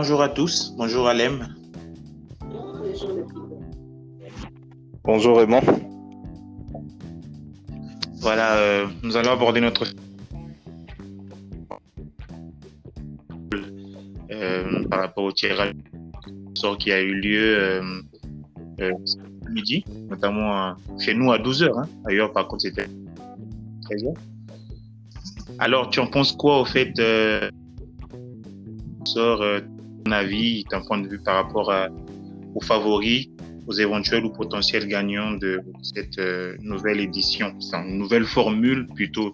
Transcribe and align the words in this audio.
Bonjour 0.00 0.22
à 0.22 0.28
tous, 0.28 0.74
bonjour 0.76 1.08
Alem. 1.08 1.48
Bonjour 5.02 5.38
Raymond. 5.38 5.60
Voilà, 8.20 8.58
euh, 8.58 8.86
nous 9.02 9.16
allons 9.16 9.32
aborder 9.32 9.60
notre 9.60 9.86
euh, 14.30 14.84
par 14.88 15.00
rapport 15.00 15.24
au 15.24 15.32
tirage 15.32 15.72
sort 16.54 16.78
qui 16.78 16.92
a 16.92 17.02
eu 17.02 17.14
lieu 17.14 17.58
euh, 17.58 18.92
midi, 19.50 19.84
notamment 20.08 20.76
chez 21.00 21.12
nous 21.12 21.32
à 21.32 21.40
12h. 21.40 21.76
Hein. 21.76 21.88
Ailleurs, 22.04 22.32
par 22.32 22.46
contre, 22.46 22.62
c'était 22.62 22.86
13h. 23.90 24.14
Alors, 25.58 25.90
tu 25.90 25.98
en 25.98 26.06
penses 26.06 26.30
quoi 26.30 26.60
au 26.60 26.64
fait 26.64 26.92
sort 29.04 29.42
avis, 30.10 30.64
ton 30.70 30.82
point 30.82 30.98
de 30.98 31.08
vue 31.08 31.20
par 31.20 31.36
rapport 31.36 31.70
à, 31.70 31.88
aux 32.54 32.60
favoris, 32.60 33.28
aux 33.66 33.72
éventuels 33.72 34.24
ou 34.24 34.30
potentiels 34.30 34.86
gagnants 34.86 35.32
de 35.32 35.60
cette 35.82 36.18
euh, 36.18 36.56
nouvelle 36.60 37.00
édition, 37.00 37.54
c'est 37.60 37.76
une 37.76 37.98
nouvelle 37.98 38.24
formule 38.24 38.86
plutôt 38.94 39.30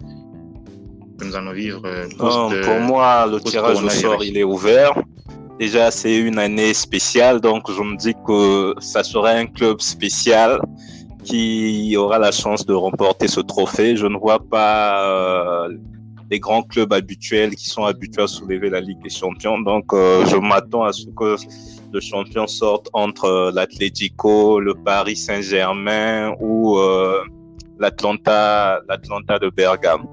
que 1.17 1.25
nous 1.25 1.35
allons 1.35 1.53
vivre 1.53 1.81
euh, 1.85 2.07
Non, 2.19 2.51
euh, 2.51 2.63
pour 2.63 2.79
moi, 2.79 3.25
le 3.27 3.39
tirage 3.39 3.81
au 3.81 3.89
sort, 3.89 4.23
il 4.23 4.37
est 4.37 4.43
ouvert. 4.43 4.93
Déjà, 5.59 5.89
c'est 5.89 6.17
une 6.17 6.37
année 6.37 6.73
spéciale, 6.73 7.39
donc 7.39 7.71
je 7.71 7.81
me 7.81 7.95
dis 7.95 8.13
que 8.27 8.73
ça 8.81 9.03
serait 9.03 9.39
un 9.39 9.45
club 9.45 9.79
spécial 9.79 10.59
qui 11.23 11.95
aura 11.97 12.19
la 12.19 12.31
chance 12.31 12.65
de 12.65 12.73
remporter 12.73 13.27
ce 13.27 13.39
trophée. 13.39 13.95
Je 13.95 14.05
ne 14.05 14.17
vois 14.17 14.39
pas 14.39 15.07
euh, 15.07 15.69
les 16.31 16.39
grands 16.39 16.63
clubs 16.63 16.91
habituels 16.91 17.55
qui 17.55 17.69
sont 17.69 17.85
habitués 17.85 18.23
à 18.23 18.27
soulever 18.27 18.69
la 18.69 18.81
Ligue 18.81 19.01
des 19.01 19.09
Champions. 19.09 19.59
Donc, 19.59 19.93
euh, 19.93 20.25
je 20.25 20.37
m'attends 20.37 20.83
à 20.83 20.93
ce 20.93 21.05
que 21.09 21.35
le 21.91 21.99
champion 21.99 22.47
sorte 22.47 22.89
entre 22.93 23.25
euh, 23.25 23.51
l'Atlético, 23.53 24.59
le 24.59 24.73
Paris 24.73 25.15
Saint-Germain 25.15 26.33
ou 26.39 26.77
euh, 26.77 27.23
l'Atlanta, 27.79 28.81
l'Atlanta 28.89 29.39
de 29.39 29.49
Bergame. 29.49 30.05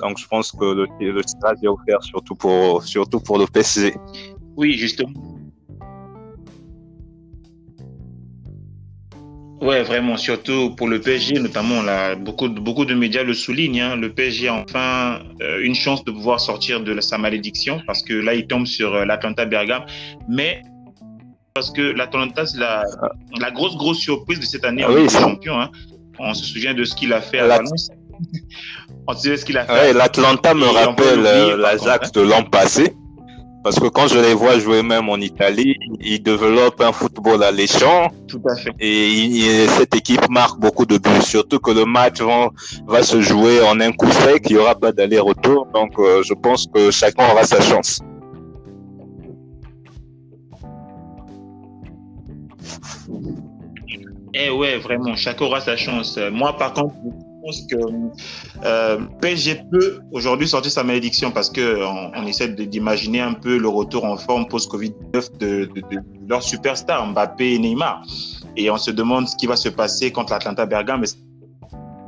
Donc, 0.00 0.18
je 0.18 0.26
pense 0.26 0.50
que 0.50 0.64
le, 0.64 0.86
le 1.00 1.20
est 1.20 1.68
offert 1.68 2.02
surtout 2.02 2.34
pour, 2.34 2.82
surtout 2.82 3.20
pour 3.20 3.38
le 3.38 3.46
PSG. 3.46 3.94
Oui, 4.56 4.72
justement. 4.72 5.31
Ouais, 9.62 9.82
vraiment, 9.84 10.16
surtout 10.16 10.74
pour 10.74 10.88
le 10.88 11.00
PSG, 11.00 11.34
notamment, 11.38 11.82
là, 11.82 12.16
beaucoup, 12.16 12.48
de- 12.48 12.58
beaucoup 12.58 12.84
de 12.84 12.94
médias 12.94 13.22
le 13.22 13.32
soulignent. 13.32 13.80
hein. 13.80 13.96
le 13.96 14.12
PSG 14.12 14.48
a 14.48 14.54
enfin 14.54 15.20
euh, 15.40 15.60
une 15.62 15.76
chance 15.76 16.04
de 16.04 16.10
pouvoir 16.10 16.40
sortir 16.40 16.80
de 16.82 17.00
sa 17.00 17.16
malédiction 17.16 17.80
parce 17.86 18.02
que 18.02 18.12
là, 18.12 18.34
il 18.34 18.46
tombe 18.48 18.66
sur 18.66 18.92
euh, 18.94 19.04
l'Atlanta 19.04 19.44
Bergame. 19.44 19.84
Mais 20.28 20.62
parce 21.54 21.70
que 21.70 21.80
l'Atlanta, 21.82 22.44
c'est 22.44 22.58
la, 22.58 22.82
la 23.40 23.50
grosse, 23.52 23.76
grosse 23.76 23.98
surprise 24.00 24.40
de 24.40 24.44
cette 24.44 24.64
année 24.64 24.84
en 24.84 24.88
Ah 24.90 24.94
oui, 24.94 25.02
des 25.04 25.08
c'est- 25.10 25.20
Champions. 25.20 25.60
hein. 25.60 25.70
On 26.18 26.34
se 26.34 26.44
souvient 26.44 26.74
de 26.74 26.82
ce 26.84 26.94
qu'il 26.96 27.12
a 27.12 27.20
fait 27.20 27.38
à 27.38 27.46
Valence. 27.46 27.88
On 29.06 29.12
se 29.14 29.18
souvient 29.20 29.32
de 29.34 29.36
ce 29.36 29.44
qu'il 29.44 29.58
a 29.58 29.64
fait. 29.64 29.72
Ouais, 29.72 29.92
l'Atlanta 29.92 30.54
me 30.54 30.64
rappelle 30.66 31.24
euh, 31.24 31.56
l'Ajax 31.56 32.08
contre, 32.10 32.20
de 32.20 32.28
l'an 32.28 32.42
passé. 32.42 32.92
Parce 33.64 33.78
que 33.78 33.86
quand 33.86 34.08
je 34.08 34.18
les 34.18 34.34
vois 34.34 34.58
jouer 34.58 34.82
même 34.82 35.08
en 35.08 35.16
Italie, 35.18 35.76
ils 36.00 36.20
développent 36.20 36.80
un 36.80 36.90
football 36.92 37.44
alléchant 37.44 38.08
Tout 38.26 38.40
à 38.48 38.56
fait. 38.56 38.70
et 38.80 39.08
il- 39.12 39.68
cette 39.70 39.94
équipe 39.94 40.28
marque 40.28 40.58
beaucoup 40.58 40.84
de 40.84 40.98
buts. 40.98 41.22
Surtout 41.22 41.60
que 41.60 41.70
le 41.70 41.84
match 41.84 42.20
va, 42.20 42.48
va 42.88 43.02
se 43.04 43.20
jouer 43.20 43.60
en 43.62 43.78
un 43.80 43.92
coup 43.92 44.10
sec, 44.10 44.42
il 44.50 44.56
n'y 44.56 44.58
aura 44.62 44.74
pas 44.74 44.90
d'aller-retour. 44.90 45.68
Donc 45.72 45.92
euh, 45.98 46.22
je 46.24 46.34
pense 46.34 46.66
que 46.74 46.90
chacun 46.90 47.30
aura 47.30 47.44
sa 47.44 47.60
chance. 47.60 48.00
Eh 54.34 54.50
ouais, 54.50 54.78
vraiment, 54.78 55.14
chacun 55.14 55.44
aura 55.44 55.60
sa 55.60 55.76
chance. 55.76 56.18
Moi, 56.32 56.56
par 56.56 56.72
contre, 56.72 56.94
pense 57.42 57.62
que 57.68 57.76
euh, 58.64 58.98
PSG 59.20 59.62
peut 59.70 60.00
aujourd'hui 60.12 60.48
sortir 60.48 60.70
sa 60.70 60.82
malédiction 60.84 61.30
parce 61.30 61.50
que 61.50 61.82
on, 62.16 62.26
essaie 62.26 62.48
de- 62.48 62.64
d'imaginer 62.64 63.20
un 63.20 63.34
peu 63.34 63.58
le 63.58 63.68
retour 63.68 64.04
en 64.04 64.16
forme 64.16 64.46
post-Covid-19 64.48 65.38
de, 65.38 65.64
de, 65.66 65.80
de 65.80 66.00
leurs 66.28 66.42
superstars, 66.42 67.06
Mbappé 67.08 67.54
et 67.54 67.58
Neymar. 67.58 68.02
Et 68.56 68.70
on 68.70 68.76
se 68.76 68.90
demande 68.90 69.28
ce 69.28 69.36
qui 69.36 69.46
va 69.46 69.56
se 69.56 69.68
passer 69.68 70.10
contre 70.12 70.32
l'Atlanta 70.32 70.64
Bergame. 70.66 71.04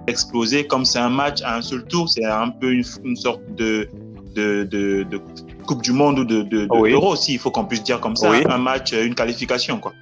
Exploser 0.07 0.67
comme 0.67 0.85
c'est 0.85 0.99
un 0.99 1.09
match 1.09 1.41
à 1.43 1.57
un 1.57 1.63
seul 1.63 1.85
tour, 1.87 2.09
c'est 2.11 2.25
un 2.27 2.51
peu 2.51 2.73
une, 2.73 2.85
une 3.05 3.17
sorte 3.17 3.41
de, 3.57 3.89
de, 4.35 4.65
de, 4.65 5.03
de 5.05 5.21
Coupe 5.67 5.81
du 5.83 5.93
Monde 5.93 6.19
ou 6.19 6.25
de, 6.25 6.43
de, 6.43 6.67
de 6.67 6.69
Oui. 6.71 6.93
Euro 6.93 7.13
aussi, 7.13 7.33
il 7.33 7.39
faut 7.39 7.51
qu'on 7.51 7.65
puisse 7.65 7.83
dire 7.83 8.01
comme 8.01 8.15
ça. 8.15 8.31
Oui. 8.31 8.45
Un 8.49 8.59
match, 8.59 8.93
une 8.93 9.15
qualification, 9.15 9.79
quoi. 9.79 9.93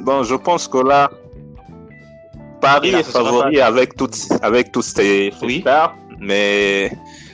Bon, 0.00 0.24
je 0.24 0.34
pense 0.34 0.66
que 0.66 0.78
là, 0.78 1.08
Paris 2.64 2.94
est 2.94 3.02
favori 3.02 3.60
avec 3.60 3.94
toutes, 3.96 4.16
avec 4.42 4.72
toutes 4.72 4.84
ses, 4.84 5.32
ses 5.38 5.46
Oui. 5.46 5.60
stars, 5.60 5.94
mais 6.18 6.90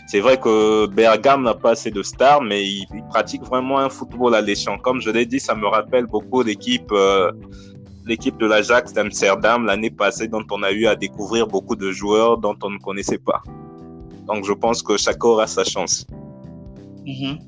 c'est 0.09 0.21
vrai 0.21 0.37
que 0.45 0.87
Bergame 0.87 1.43
n'a 1.45 1.55
pas 1.55 1.71
assez 1.77 1.91
de 1.93 2.03
stars, 2.03 2.43
mais 2.43 2.61
il, 2.67 2.87
il 2.93 3.05
pratique 3.11 3.43
vraiment 3.45 3.79
un 3.79 3.89
football 3.89 4.35
alléchant. 4.35 4.77
Comme 4.79 5.01
je 5.01 5.11
l'ai 5.11 5.27
dit, 5.27 5.39
ça 5.39 5.55
me 5.55 5.67
rappelle 5.69 6.07
beaucoup 6.07 6.43
l'équipe, 6.43 6.91
euh, 6.91 7.31
l'équipe 8.07 8.37
de 8.39 8.47
l'Ajax 8.47 8.93
d'Amsterdam 8.93 9.67
l'année 9.67 9.91
passée, 9.91 10.27
dont 10.27 10.45
on 10.51 10.63
a 10.65 10.73
eu 10.73 10.87
à 10.87 10.97
découvrir 10.97 11.47
beaucoup 11.47 11.77
de 11.77 11.91
joueurs 11.93 12.39
dont 12.39 12.57
on 12.63 12.71
ne 12.71 12.79
connaissait 12.79 13.19
pas. 13.31 13.41
Donc, 14.27 14.45
je 14.45 14.53
pense 14.53 14.83
que 14.83 14.97
chacun 14.97 15.29
aura 15.29 15.47
sa 15.47 15.63
chance. 15.65 16.07
Mhm. 17.07 17.39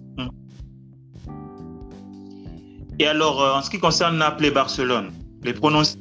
Et 3.01 3.07
alors, 3.07 3.43
euh, 3.43 3.55
en 3.55 3.63
ce 3.63 3.71
qui 3.71 3.81
concerne 3.81 4.17
Naples 4.19 4.45
et 4.45 4.51
Barcelone, 4.53 5.11
les 5.43 5.55
pronostics, 5.55 6.01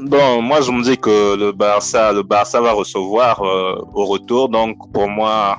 Bon, 0.00 0.40
moi 0.42 0.60
je 0.60 0.70
me 0.70 0.82
dis 0.82 0.96
que 0.96 1.36
le 1.36 1.50
Barça, 1.50 2.12
le 2.12 2.22
Barça 2.22 2.60
va 2.60 2.72
recevoir 2.72 3.42
euh, 3.42 3.84
au 3.94 4.04
retour. 4.06 4.48
Donc 4.48 4.92
pour 4.92 5.08
moi, 5.08 5.58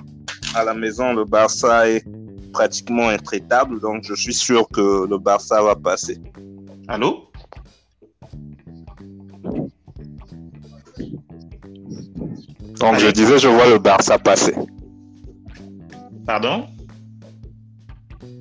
à 0.55 0.63
la 0.63 0.73
maison, 0.73 1.13
le 1.13 1.25
Barça 1.25 1.89
est 1.89 2.05
pratiquement 2.53 3.09
intraitable. 3.09 3.81
Donc 3.81 4.03
je 4.03 4.13
suis 4.13 4.33
sûr 4.33 4.67
que 4.69 5.05
le 5.07 5.17
Barça 5.17 5.61
va 5.61 5.75
passer. 5.75 6.17
allô? 6.87 7.25
Donc 12.79 12.97
je 12.97 13.09
disais, 13.11 13.39
je 13.39 13.49
vois 13.49 13.67
le 13.67 13.77
Barça 13.77 14.17
passer. 14.17 14.55
Pardon? 16.25 16.65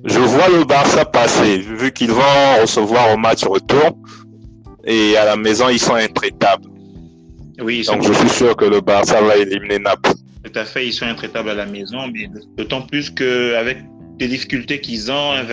Je 0.05 0.19
vois 0.19 0.47
le 0.47 0.63
Barça 0.63 1.03
passer, 1.03 1.57
vu 1.57 1.91
qu'ils 1.91 2.11
vont 2.11 2.61
recevoir 2.61 3.13
au 3.13 3.17
match 3.17 3.43
retour. 3.43 3.97
Et 4.89 5.15
à 5.17 5.23
la 5.23 5.37
maison, 5.37 5.69
ils 5.69 5.79
sont 5.79 5.93
intraitables. 5.93 6.67
Oui, 7.61 7.83
Donc 7.85 8.03
je 8.03 8.11
suis 8.13 8.29
sûr 8.29 8.55
que 8.55 8.65
le 8.65 8.81
Barça 8.81 9.21
va 9.21 9.37
éliminer 9.37 9.77
Naples. 9.79 10.11
tout 10.43 10.51
à 10.59 10.65
fait, 10.65 10.87
ils 10.87 10.93
sont 10.93 11.05
intraitables 11.05 11.49
à 11.49 11.53
la 11.53 11.65
maison, 11.67 12.07
mais 12.11 12.27
d'autant 12.57 12.81
plus 12.81 13.09
qu'avec 13.11 13.77
des 14.17 14.27
difficultés 14.27 14.81
qu'ils 14.81 15.11
ont, 15.11 15.31
un, 15.33 15.45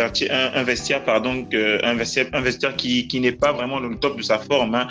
un, 0.54 0.62
vestiaire, 0.62 1.04
pardon, 1.04 1.47
un 1.82 1.94
vestiaire, 1.94 2.26
un 2.32 2.41
vestiaire 2.41 2.74
qui, 2.76 3.06
qui 3.08 3.20
n'est 3.20 3.32
pas 3.32 3.52
vraiment 3.52 3.80
dans 3.80 3.88
le 3.88 3.97
top 3.97 4.16
de 4.16 4.22
sa 4.22 4.38
forme. 4.38 4.74
hein. 4.74 4.88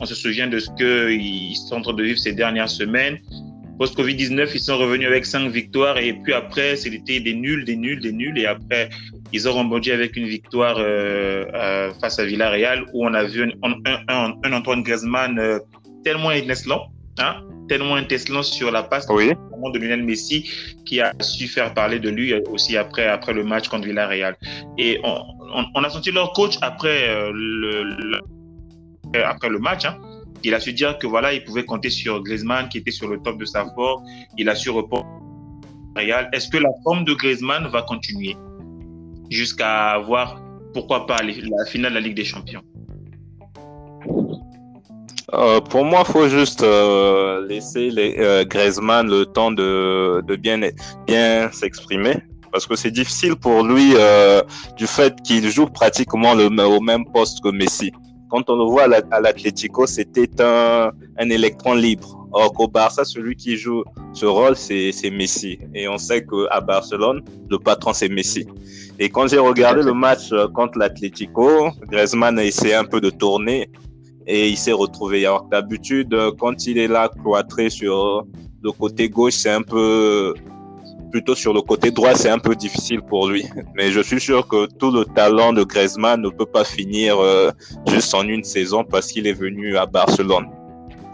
On 0.00 0.06
se 0.06 0.14
souvient 0.14 0.46
de 0.46 0.60
ce 0.60 0.70
qu'ils 0.78 1.56
sont 1.56 1.76
en 1.76 1.82
train 1.82 1.94
de 1.94 2.02
vivre 2.04 2.18
ces 2.18 2.32
dernières 2.32 2.68
semaines. 2.70 3.18
Post-Covid-19, 3.78 4.50
ils 4.54 4.60
sont 4.60 4.76
revenus 4.78 5.06
avec 5.08 5.24
cinq 5.26 5.50
victoires 5.50 5.98
et 5.98 6.12
puis 6.12 6.32
après, 6.32 6.76
c'était 6.76 7.20
des 7.20 7.34
nuls, 7.34 7.64
des 7.64 7.76
nuls, 7.76 8.00
des 8.00 8.12
nuls. 8.12 8.38
Et 8.38 8.46
après, 8.46 8.90
ils 9.32 9.48
ont 9.48 9.52
rebondi 9.52 9.90
avec 9.92 10.16
une 10.16 10.26
victoire 10.26 10.76
euh, 10.78 11.44
euh, 11.54 11.92
face 12.00 12.18
à 12.18 12.24
Villarreal 12.24 12.84
où 12.92 13.06
on 13.06 13.12
a 13.14 13.24
vu 13.24 13.42
un, 13.62 13.72
un, 13.84 13.98
un, 14.08 14.34
un 14.44 14.52
Antoine 14.52 14.82
Griezmann 14.82 15.38
euh, 15.38 15.58
tellement 16.04 16.30
étincelant, 16.30 16.86
hein, 17.18 17.34
tellement 17.68 17.98
étincelant 17.98 18.42
sur 18.42 18.70
la 18.70 18.82
passe 18.82 19.06
Oui. 19.10 19.28
de 19.28 19.78
Lionel 19.78 20.02
Messi 20.04 20.48
qui 20.86 21.00
a 21.00 21.12
su 21.20 21.46
faire 21.48 21.74
parler 21.74 21.98
de 21.98 22.08
lui 22.08 22.32
aussi 22.50 22.76
après, 22.76 23.06
après 23.06 23.32
le 23.34 23.44
match 23.44 23.68
contre 23.68 23.86
Villarreal. 23.86 24.36
Et 24.78 24.98
on, 25.04 25.20
on, 25.54 25.64
on 25.74 25.84
a 25.84 25.90
senti 25.90 26.10
leur 26.10 26.32
coach 26.32 26.56
après, 26.62 27.08
euh, 27.08 27.30
le, 27.34 27.82
le- 27.84 29.24
après 29.24 29.48
le 29.50 29.58
match. 29.58 29.84
hein. 29.84 29.98
Il 30.44 30.54
a 30.54 30.60
su 30.60 30.72
dire 30.72 30.96
que 30.98 31.06
voilà, 31.06 31.32
il 31.34 31.42
pouvait 31.42 31.64
compter 31.64 31.90
sur 31.90 32.22
Griezmann 32.22 32.68
qui 32.68 32.78
était 32.78 32.92
sur 32.92 33.08
le 33.08 33.18
top 33.20 33.38
de 33.38 33.44
sa 33.44 33.66
forme. 33.74 34.04
Il 34.38 34.48
a 34.48 34.54
su 34.54 34.70
reporter 34.70 35.08
Real. 35.96 36.30
Est-ce 36.32 36.48
que 36.48 36.58
la 36.58 36.70
forme 36.84 37.04
de 37.04 37.12
Griezmann 37.12 37.66
va 37.68 37.82
continuer? 37.82 38.36
Jusqu'à 39.30 39.90
avoir, 39.90 40.40
pourquoi 40.74 41.06
pas, 41.06 41.18
la 41.22 41.64
finale 41.66 41.92
de 41.92 41.94
la 41.96 42.00
Ligue 42.00 42.16
des 42.16 42.24
Champions 42.24 42.62
Euh, 45.34 45.60
pour 45.60 45.84
moi, 45.84 46.04
faut 46.04 46.28
juste 46.28 46.62
euh, 46.62 47.46
laisser 47.46 47.90
les, 47.90 48.16
euh, 48.18 48.44
Griezmann 48.44 49.08
le 49.08 49.26
temps 49.26 49.50
de, 49.50 50.22
de 50.26 50.36
bien, 50.36 50.60
s'exprimer. 51.52 52.16
Parce 52.50 52.66
que 52.66 52.76
c'est 52.76 52.90
difficile 52.90 53.36
pour 53.36 53.62
lui 53.62 53.92
du 54.78 54.86
fait 54.86 55.14
qu'il 55.22 55.46
joue 55.50 55.66
pratiquement 55.66 56.32
au 56.32 56.80
même 56.80 57.04
poste 57.12 57.42
que 57.42 57.50
Messi. 57.50 57.92
Quand 58.28 58.50
on 58.50 58.56
le 58.56 58.64
voit 58.64 58.84
à 58.84 59.20
l'Atlético, 59.20 59.86
c'était 59.86 60.30
un, 60.40 60.90
un 61.18 61.30
électron 61.30 61.74
libre. 61.74 62.14
Or 62.32 62.52
qu'au 62.52 62.68
Barça, 62.68 63.04
celui 63.04 63.36
qui 63.36 63.56
joue 63.56 63.84
ce 64.12 64.26
rôle, 64.26 64.54
c'est 64.54 65.10
Messi. 65.10 65.58
Et 65.74 65.88
on 65.88 65.96
sait 65.96 66.24
qu'à 66.24 66.60
Barcelone, 66.60 67.22
le 67.48 67.58
patron, 67.58 67.92
c'est 67.92 68.08
Messi. 68.08 68.46
Et 68.98 69.08
quand 69.08 69.28
j'ai 69.28 69.38
regardé 69.38 69.82
le 69.82 69.94
match 69.94 70.32
euh, 70.32 70.48
contre 70.48 70.78
l'Atlético, 70.78 71.70
Griezmann 71.88 72.38
a 72.38 72.44
essayé 72.44 72.74
un 72.74 72.84
peu 72.84 73.00
de 73.00 73.10
tourner 73.10 73.70
et 74.26 74.48
il 74.48 74.56
s'est 74.56 74.72
retrouvé. 74.72 75.24
Alors 75.24 75.44
d'habitude, 75.44 76.12
euh, 76.12 76.32
quand 76.36 76.66
il 76.66 76.78
est 76.78 76.88
là 76.88 77.08
cloîtré 77.08 77.70
sur 77.70 78.26
le 78.60 78.72
côté 78.72 79.08
gauche, 79.08 79.34
c'est 79.34 79.50
un 79.50 79.62
peu 79.62 80.34
plutôt 81.10 81.34
sur 81.34 81.52
le 81.52 81.60
côté 81.60 81.90
droit, 81.90 82.14
c'est 82.14 82.30
un 82.30 82.38
peu 82.38 82.54
difficile 82.54 83.00
pour 83.02 83.28
lui. 83.28 83.44
Mais 83.74 83.90
je 83.90 84.00
suis 84.00 84.20
sûr 84.20 84.46
que 84.46 84.66
tout 84.66 84.90
le 84.90 85.04
talent 85.04 85.52
de 85.52 85.62
Griezmann 85.64 86.20
ne 86.20 86.28
peut 86.28 86.46
pas 86.46 86.64
finir 86.64 87.18
euh, 87.18 87.50
juste 87.88 88.14
en 88.14 88.26
une 88.26 88.44
saison 88.44 88.84
parce 88.84 89.08
qu'il 89.08 89.26
est 89.26 89.32
venu 89.32 89.76
à 89.76 89.86
Barcelone. 89.86 90.46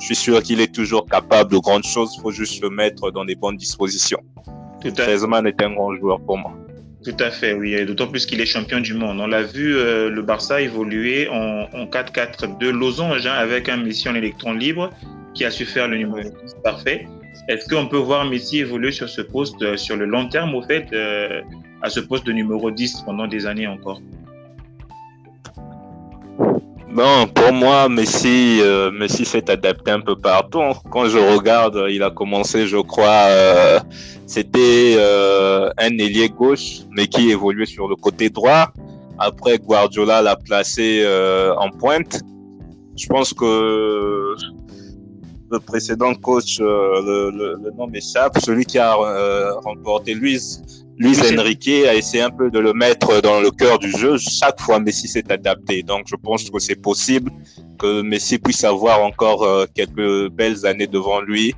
Je 0.00 0.06
suis 0.06 0.16
sûr 0.16 0.42
qu'il 0.42 0.60
est 0.60 0.74
toujours 0.74 1.06
capable 1.06 1.52
de 1.52 1.58
grandes 1.58 1.84
choses. 1.84 2.14
Il 2.16 2.20
faut 2.20 2.30
juste 2.30 2.62
le 2.62 2.70
mettre 2.70 3.10
dans 3.10 3.24
des 3.24 3.36
bonnes 3.36 3.56
dispositions. 3.56 4.20
Tout 4.82 4.92
Griezmann 4.92 5.46
est 5.46 5.62
un 5.62 5.72
grand 5.72 5.94
joueur 5.94 6.20
pour 6.20 6.36
moi. 6.36 6.52
Tout 7.04 7.16
à 7.20 7.30
fait, 7.30 7.52
oui. 7.52 7.84
D'autant 7.84 8.06
plus 8.06 8.24
qu'il 8.24 8.40
est 8.40 8.46
champion 8.46 8.80
du 8.80 8.94
monde. 8.94 9.20
On 9.20 9.26
l'a 9.26 9.42
vu, 9.42 9.76
euh, 9.76 10.08
le 10.08 10.22
Barça 10.22 10.62
évoluer 10.62 11.28
en, 11.28 11.86
4-4-2 11.86 12.70
losange 12.70 13.26
hein, 13.26 13.32
avec 13.32 13.68
un 13.68 13.76
Messi 13.76 14.08
en 14.08 14.14
électron 14.14 14.54
libre 14.54 14.90
qui 15.34 15.44
a 15.44 15.50
su 15.50 15.66
faire 15.66 15.88
le 15.88 15.98
numéro 15.98 16.20
10 16.20 16.30
parfait. 16.62 17.06
Est-ce 17.48 17.68
qu'on 17.68 17.86
peut 17.86 17.98
voir 17.98 18.24
Messi 18.24 18.58
évoluer 18.58 18.90
sur 18.90 19.08
ce 19.08 19.20
poste 19.20 19.60
euh, 19.62 19.76
sur 19.76 19.96
le 19.96 20.06
long 20.06 20.28
terme, 20.28 20.54
au 20.54 20.62
fait, 20.62 20.86
euh, 20.92 21.42
à 21.82 21.90
ce 21.90 22.00
poste 22.00 22.26
de 22.26 22.32
numéro 22.32 22.70
10 22.70 23.02
pendant 23.04 23.26
des 23.26 23.46
années 23.46 23.66
encore? 23.66 24.00
Bon, 26.90 27.26
pour 27.34 27.52
moi, 27.52 27.88
Messi, 27.88 28.60
euh, 28.62 28.90
Messi 28.92 29.24
s'est 29.24 29.50
adapté 29.50 29.90
un 29.90 30.00
peu 30.00 30.16
partout. 30.16 30.60
Quand 30.90 31.06
je 31.06 31.18
regarde, 31.18 31.86
il 31.90 32.02
a 32.02 32.10
commencé, 32.10 32.66
je 32.66 32.78
crois, 32.78 33.28
c'était 34.26 34.96
un 35.76 35.98
ailier 35.98 36.28
gauche, 36.28 36.82
mais 36.92 37.08
qui 37.08 37.30
évoluait 37.30 37.66
sur 37.66 37.88
le 37.88 37.96
côté 37.96 38.30
droit. 38.30 38.72
Après, 39.18 39.58
Guardiola 39.58 40.22
l'a 40.22 40.36
placé 40.36 41.04
en 41.58 41.68
pointe. 41.70 42.22
Je 42.96 43.06
pense 43.08 43.34
que 43.34 44.36
le 45.54 45.60
précédent 45.60 46.14
coach, 46.14 46.58
euh, 46.60 47.30
le, 47.62 47.70
nom 47.76 47.86
m'échappe, 47.86 48.38
celui 48.40 48.64
qui 48.64 48.78
a 48.78 48.96
euh, 48.96 49.54
remporté 49.60 50.14
Luis, 50.14 50.58
Luis 50.98 51.18
Enrique 51.32 51.86
a 51.92 51.94
essayé 51.94 52.22
un 52.22 52.30
peu 52.30 52.50
de 52.50 52.58
le 52.58 52.72
mettre 52.72 53.20
dans 53.20 53.40
le 53.40 53.50
cœur 53.50 53.78
du 53.78 53.90
jeu. 53.90 54.16
Chaque 54.18 54.60
fois, 54.60 54.78
Messi 54.78 55.08
s'est 55.08 55.30
adapté. 55.30 55.82
Donc, 55.82 56.02
je 56.06 56.16
pense 56.16 56.50
que 56.50 56.58
c'est 56.58 56.80
possible 56.90 57.30
que 57.78 58.02
Messi 58.02 58.38
puisse 58.38 58.64
avoir 58.64 59.02
encore 59.02 59.42
euh, 59.42 59.66
quelques 59.74 60.30
belles 60.30 60.66
années 60.66 60.86
devant 60.86 61.20
lui 61.20 61.54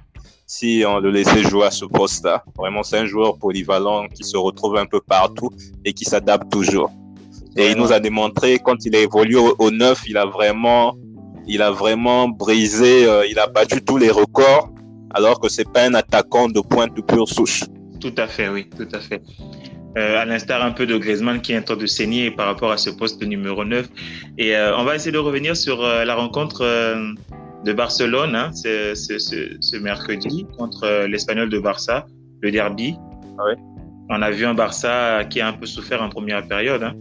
si 0.46 0.84
on 0.86 1.00
le 1.00 1.10
laissait 1.10 1.42
jouer 1.42 1.66
à 1.66 1.70
ce 1.70 1.84
poste-là. 1.84 2.44
Vraiment, 2.56 2.82
c'est 2.82 2.98
un 2.98 3.06
joueur 3.06 3.36
polyvalent 3.36 4.06
qui 4.08 4.22
se 4.22 4.36
retrouve 4.36 4.76
un 4.76 4.86
peu 4.86 5.00
partout 5.00 5.50
et 5.84 5.92
qui 5.92 6.04
s'adapte 6.04 6.50
toujours. 6.50 6.90
Et 7.56 7.70
il 7.72 7.76
nous 7.76 7.92
a 7.92 7.98
démontré, 7.98 8.58
quand 8.58 8.84
il 8.84 8.94
a 8.94 9.00
évolué 9.00 9.36
au, 9.36 9.56
au 9.58 9.70
neuf, 9.70 10.04
il 10.06 10.16
a 10.16 10.26
vraiment 10.26 10.94
il 11.46 11.62
a 11.62 11.70
vraiment 11.70 12.28
brisé, 12.28 13.06
euh, 13.06 13.26
il 13.26 13.38
a 13.38 13.46
battu 13.46 13.82
tous 13.82 13.96
les 13.96 14.10
records, 14.10 14.72
alors 15.14 15.40
que 15.40 15.48
c'est 15.48 15.70
pas 15.70 15.84
un 15.84 15.94
attaquant 15.94 16.48
de 16.48 16.60
pointe 16.60 16.94
de 16.96 17.02
pure 17.02 17.28
souche. 17.28 17.64
Tout 18.00 18.14
à 18.16 18.26
fait, 18.26 18.48
oui, 18.48 18.68
tout 18.76 18.88
à 18.92 19.00
fait. 19.00 19.22
Euh, 19.96 20.20
à 20.20 20.24
l'instar 20.26 20.62
un 20.62 20.72
peu 20.72 20.86
de 20.86 20.98
Griezmann 20.98 21.40
qui 21.40 21.52
est 21.52 21.58
en 21.58 21.62
train 21.62 21.76
de 21.76 21.86
saigner 21.86 22.30
par 22.30 22.46
rapport 22.46 22.70
à 22.70 22.76
ce 22.76 22.90
poste 22.90 23.20
de 23.20 23.26
numéro 23.26 23.64
9. 23.64 23.88
Et 24.36 24.54
euh, 24.54 24.76
on 24.76 24.84
va 24.84 24.94
essayer 24.94 25.12
de 25.12 25.18
revenir 25.18 25.56
sur 25.56 25.80
la 25.80 26.14
rencontre 26.14 26.66
de 27.64 27.72
Barcelone 27.72 28.36
hein, 28.36 28.50
ce, 28.52 28.94
ce, 28.94 29.18
ce, 29.18 29.76
mercredi 29.78 30.46
contre 30.58 31.06
l'Espagnol 31.06 31.48
de 31.48 31.58
Barça, 31.58 32.06
le 32.42 32.50
derby. 32.50 32.94
Ah 33.38 33.54
on 34.08 34.22
a 34.22 34.30
vu 34.30 34.44
un 34.44 34.54
Barça 34.54 35.24
qui 35.24 35.40
a 35.40 35.48
un 35.48 35.52
peu 35.52 35.66
souffert 35.66 36.02
en 36.02 36.10
première 36.10 36.46
période, 36.46 36.82
hein, 36.82 36.94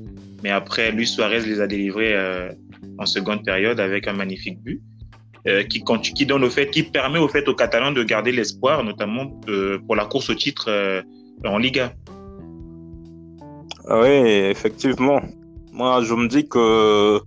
mais 0.43 0.49
après, 0.49 0.91
Luis 0.91 1.07
Suarez 1.07 1.41
les 1.41 1.59
a 1.59 1.67
délivrés 1.67 2.15
en 2.97 3.05
seconde 3.05 3.43
période 3.43 3.79
avec 3.79 4.07
un 4.07 4.13
magnifique 4.13 4.59
but. 4.61 4.81
Euh, 5.47 5.61
qui, 5.61 6.25
donne 6.25 6.43
au 6.43 6.49
fait, 6.49 6.71
qui 6.71 6.81
permet 6.81 7.19
au 7.19 7.27
fait 7.27 7.47
aux 7.47 7.53
Catalans 7.53 7.91
de 7.91 8.03
garder 8.03 8.31
l'espoir, 8.31 8.83
notamment 8.83 9.39
euh, 9.47 9.77
pour 9.85 9.95
la 9.95 10.05
course 10.05 10.31
au 10.31 10.33
titre 10.33 10.65
euh, 10.69 11.03
en 11.43 11.59
Liga. 11.59 11.93
Oui, 13.87 14.09
effectivement. 14.09 15.21
Moi, 15.71 16.01
je 16.01 16.15
me 16.15 16.27
dis 16.27 16.49
que 16.49 17.21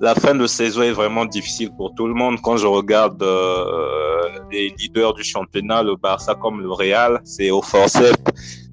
la 0.00 0.16
fin 0.16 0.34
de 0.34 0.48
saison 0.48 0.82
est 0.82 0.90
vraiment 0.90 1.26
difficile 1.26 1.70
pour 1.76 1.94
tout 1.94 2.08
le 2.08 2.14
monde. 2.14 2.38
Quand 2.42 2.56
je 2.56 2.66
regarde 2.66 3.24
les 4.50 4.74
leaders 4.76 5.14
du 5.14 5.22
championnat, 5.22 5.84
le 5.84 5.94
Barça 5.94 6.34
comme 6.34 6.60
le 6.60 6.72
Real, 6.72 7.20
c'est 7.22 7.50
au 7.52 7.62
forceps 7.62 8.16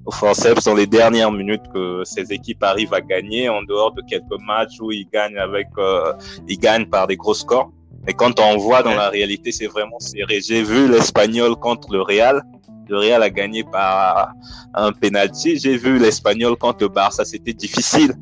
au 0.06 0.10
forceps 0.10 0.64
dans 0.64 0.74
les 0.74 0.86
dernières 0.86 1.32
minutes 1.32 1.62
que 1.72 2.02
ces 2.04 2.32
équipes 2.32 2.62
arrivent 2.62 2.94
à 2.94 3.00
gagner 3.00 3.48
en 3.48 3.62
dehors 3.62 3.92
de 3.92 4.02
quelques 4.02 4.40
matchs 4.40 4.80
où 4.80 4.92
ils 4.92 5.08
gagnent 5.12 5.38
avec 5.38 5.68
euh, 5.78 6.12
ils 6.48 6.58
gagnent 6.58 6.86
par 6.86 7.06
des 7.06 7.16
gros 7.16 7.34
scores. 7.34 7.72
Mais 8.06 8.12
quand 8.12 8.38
on 8.38 8.58
voit 8.58 8.82
dans 8.82 8.94
la 8.94 9.08
réalité 9.08 9.50
c'est 9.50 9.66
vraiment 9.66 9.98
serré. 9.98 10.40
J'ai 10.40 10.62
vu 10.62 10.90
l'espagnol 10.90 11.56
contre 11.56 11.90
le 11.92 12.02
Real. 12.02 12.42
Le 12.88 12.98
Real 12.98 13.22
a 13.22 13.30
gagné 13.30 13.64
par 13.64 14.32
un 14.74 14.92
penalty. 14.92 15.58
J'ai 15.58 15.78
vu 15.78 15.98
l'espagnol 15.98 16.56
contre 16.56 16.82
le 16.82 16.88
Barça. 16.88 17.24
C'était 17.24 17.54
difficile. 17.54 18.12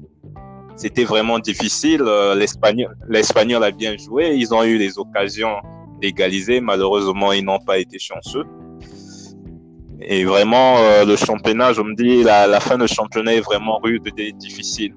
C'était 0.77 1.05
vraiment 1.05 1.41
difficile. 1.41 2.03
Euh, 2.07 2.37
l'espagnol 2.37 2.97
l'espagnol 3.09 3.65
a 3.65 3.73
bien 3.73 3.97
joué. 3.97 4.35
Ils 4.37 4.55
ont 4.55 4.63
eu 4.63 4.79
les 4.79 4.99
occasions 4.99 5.57
d'égaliser. 6.01 6.61
Malheureusement 6.61 7.33
ils 7.33 7.45
n'ont 7.45 7.61
pas 7.61 7.79
été 7.79 7.99
chanceux 7.99 8.45
et 10.07 10.25
vraiment, 10.25 10.79
euh, 10.79 11.05
le 11.05 11.17
championnat, 11.17 11.73
je 11.73 11.83
me 11.83 11.95
dis, 11.95 12.23
la, 12.23 12.47
la, 12.47 12.61
fin 12.61 12.79
du 12.79 12.89
championnat 12.89 13.35
est 13.35 13.41
vraiment 13.41 13.79
rude 13.79 14.09
et 14.17 14.33
difficile. 14.33 14.95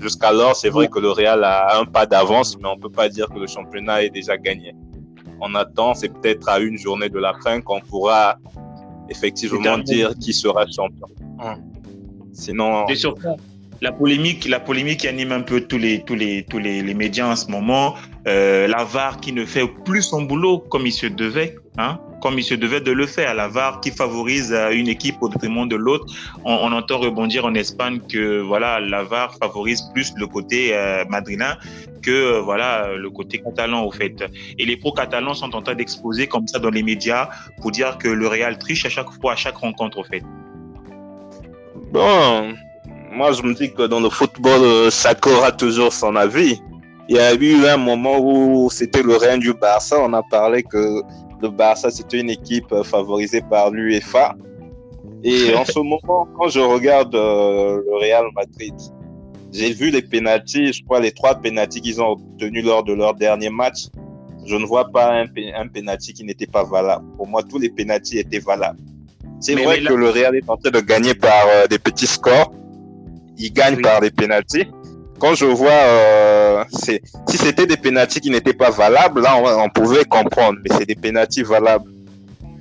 Jusqu'alors, 0.00 0.56
c'est 0.56 0.70
vrai 0.70 0.88
que 0.88 0.98
le 0.98 1.10
Real 1.10 1.44
a 1.44 1.78
un 1.78 1.84
pas 1.84 2.06
d'avance, 2.06 2.56
mais 2.58 2.68
on 2.68 2.78
peut 2.78 2.90
pas 2.90 3.08
dire 3.08 3.28
que 3.28 3.38
le 3.38 3.46
championnat 3.46 4.02
est 4.02 4.10
déjà 4.10 4.36
gagné. 4.36 4.74
On 5.40 5.54
attend, 5.54 5.94
c'est 5.94 6.08
peut-être 6.08 6.48
à 6.48 6.58
une 6.58 6.78
journée 6.78 7.08
de 7.08 7.18
la 7.18 7.34
fin 7.44 7.60
qu'on 7.60 7.80
pourra 7.80 8.36
effectivement 9.08 9.78
dire 9.78 10.12
qui 10.18 10.32
sera 10.32 10.66
champion. 10.66 11.06
Hum. 11.38 11.56
Sinon. 12.32 12.86
La 13.82 13.92
polémique, 13.92 14.46
la 14.46 14.60
polémique 14.60 15.00
qui 15.00 15.08
anime 15.08 15.32
un 15.32 15.40
peu 15.40 15.62
tous 15.62 15.78
les, 15.78 16.02
tous 16.02 16.14
les, 16.14 16.44
tous 16.44 16.58
les, 16.58 16.82
médias 16.94 17.26
en 17.26 17.36
ce 17.36 17.50
moment, 17.50 17.94
euh, 18.28 18.68
la 18.68 18.84
VAR 18.84 19.20
qui 19.20 19.32
ne 19.32 19.46
fait 19.46 19.66
plus 19.84 20.02
son 20.02 20.22
boulot 20.22 20.58
comme 20.58 20.86
il 20.86 20.92
se 20.92 21.06
devait, 21.06 21.56
hein, 21.78 21.98
comme 22.20 22.38
il 22.38 22.44
se 22.44 22.54
devait 22.54 22.82
de 22.82 22.92
le 22.92 23.06
faire. 23.06 23.34
La 23.34 23.48
VAR 23.48 23.80
qui 23.80 23.90
favorise 23.90 24.52
euh, 24.52 24.70
une 24.70 24.88
équipe 24.88 25.16
au 25.22 25.30
détriment 25.30 25.66
de 25.66 25.76
l'autre. 25.76 26.06
On, 26.44 26.72
entend 26.72 26.98
rebondir 26.98 27.46
en 27.46 27.54
Espagne 27.54 28.00
que 28.06 28.40
voilà, 28.40 28.80
la 28.80 29.02
favorise 29.40 29.82
plus 29.94 30.12
le 30.16 30.26
côté 30.26 30.74
euh, 30.74 31.04
que 32.02 32.10
euh, 32.10 32.40
voilà 32.40 32.94
le 32.96 33.10
côté 33.10 33.38
catalan 33.38 33.84
au 33.84 33.90
fait. 33.90 34.22
Et 34.58 34.66
les 34.66 34.76
pro-catalans 34.76 35.34
sont 35.34 35.54
en 35.54 35.62
train 35.62 35.74
d'exposer 35.74 36.26
comme 36.26 36.46
ça 36.46 36.58
dans 36.58 36.70
les 36.70 36.82
médias 36.82 37.30
pour 37.60 37.70
dire 37.70 37.96
que 37.98 38.08
le 38.08 38.26
Real 38.26 38.58
triche 38.58 38.84
à 38.84 38.90
chaque 38.90 39.10
fois, 39.20 39.32
à 39.32 39.36
chaque 39.36 39.56
rencontre 39.56 39.98
au 39.98 40.04
fait. 40.04 40.22
Bon, 41.92 42.54
moi 43.10 43.32
je 43.32 43.42
me 43.42 43.54
dis 43.54 43.72
que 43.72 43.86
dans 43.86 44.00
le 44.00 44.10
football, 44.10 44.90
chacun 44.90 45.30
aura 45.30 45.52
toujours 45.52 45.92
son 45.92 46.16
avis. 46.16 46.60
Il 47.08 47.16
y 47.16 47.18
a 47.18 47.34
eu 47.34 47.66
un 47.66 47.76
moment 47.76 48.18
où 48.20 48.70
c'était 48.70 49.02
le 49.02 49.16
Real 49.16 49.40
du 49.40 49.52
Barça, 49.52 49.96
on 50.00 50.12
a 50.12 50.22
parlé 50.22 50.62
que 50.62 51.02
le 51.42 51.48
Barça, 51.48 51.90
c'était 51.90 52.20
une 52.20 52.30
équipe 52.30 52.70
euh, 52.72 52.82
favorisée 52.82 53.42
par 53.42 53.70
l'UEFA. 53.70 54.36
Et 55.24 55.54
en 55.54 55.64
ce 55.64 55.78
moment, 55.92 56.28
quand 56.36 56.48
je 56.48 56.60
regarde 56.60 57.14
euh, 57.14 57.82
le 57.84 57.96
Real 57.96 58.26
Madrid, 58.34 58.74
j'ai 59.52 59.72
vu 59.72 59.90
les 59.90 60.02
pénalties, 60.02 60.72
je 60.72 60.84
crois 60.84 61.00
les 61.00 61.10
trois 61.10 61.34
pénalties 61.34 61.80
qu'ils 61.80 62.00
ont 62.00 62.10
obtenus 62.10 62.64
lors 62.64 62.84
de 62.84 62.92
leur 62.92 63.14
dernier 63.14 63.50
match. 63.50 63.86
Je 64.46 64.54
ne 64.54 64.64
vois 64.64 64.88
pas 64.88 65.12
un, 65.12 65.26
un 65.56 65.68
pénalty 65.68 66.12
qui 66.12 66.24
n'était 66.24 66.46
pas 66.46 66.64
valable. 66.64 67.04
Pour 67.16 67.26
moi, 67.26 67.42
tous 67.42 67.58
les 67.58 67.70
pénalties 67.70 68.18
étaient 68.18 68.38
valables. 68.38 68.78
C'est 69.40 69.54
vrai 69.54 69.82
que 69.82 69.94
le 69.94 70.10
Real 70.10 70.36
est 70.36 70.48
en 70.48 70.56
train 70.56 70.70
de 70.70 70.80
gagner 70.80 71.14
par 71.14 71.46
euh, 71.48 71.66
des 71.66 71.78
petits 71.78 72.06
scores. 72.06 72.52
Il 73.40 73.52
gagne 73.52 73.80
par 73.80 74.00
des 74.00 74.10
pénalties 74.10 74.66
quand 75.20 75.34
je 75.34 75.44
vois, 75.44 75.70
euh, 75.70 76.64
si 76.72 76.98
c'était 77.28 77.66
des 77.66 77.76
pénalties 77.76 78.20
qui 78.20 78.30
n'étaient 78.30 78.54
pas 78.54 78.70
valables, 78.70 79.20
là, 79.20 79.36
on, 79.36 79.68
pouvait 79.68 80.04
comprendre, 80.04 80.58
mais 80.64 80.74
c'est 80.76 80.86
des 80.86 80.94
pénalties 80.94 81.42
valables. 81.42 81.90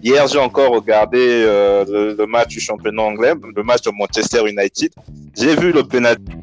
Hier, 0.03 0.27
j'ai 0.27 0.39
encore 0.39 0.71
regardé 0.71 1.19
euh, 1.19 2.13
le, 2.17 2.25
match 2.25 2.50
du 2.50 2.59
championnat 2.59 3.01
anglais, 3.01 3.33
le 3.55 3.63
match 3.63 3.81
de 3.83 3.91
Manchester 3.91 4.41
United. 4.48 4.91
J'ai 5.38 5.55
vu 5.55 5.71
le 5.71 5.83
pénalty 5.83 6.33